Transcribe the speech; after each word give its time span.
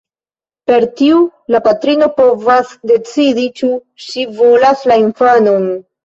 Per 0.69 0.77
tiu 0.99 1.17
la 1.55 1.59
patrino 1.67 2.07
povas 2.15 2.71
decidi, 2.91 3.43
ĉu 3.61 3.69
ŝi 4.05 4.25
volas 4.39 4.81
la 4.93 4.97
infanon. 5.03 5.69